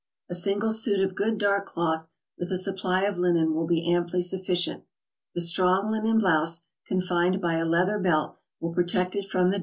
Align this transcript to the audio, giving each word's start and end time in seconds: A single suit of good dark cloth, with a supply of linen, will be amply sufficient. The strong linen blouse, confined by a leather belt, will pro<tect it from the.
A 0.31 0.33
single 0.33 0.71
suit 0.71 0.99
of 1.01 1.13
good 1.13 1.37
dark 1.37 1.67
cloth, 1.67 2.07
with 2.35 2.51
a 2.51 2.57
supply 2.57 3.03
of 3.03 3.19
linen, 3.19 3.53
will 3.53 3.67
be 3.67 3.87
amply 3.87 4.23
sufficient. 4.23 4.83
The 5.35 5.41
strong 5.41 5.91
linen 5.91 6.17
blouse, 6.17 6.63
confined 6.87 7.39
by 7.39 7.57
a 7.57 7.65
leather 7.65 7.99
belt, 7.99 8.39
will 8.59 8.73
pro<tect 8.73 9.13
it 9.15 9.27
from 9.29 9.51
the. 9.51 9.59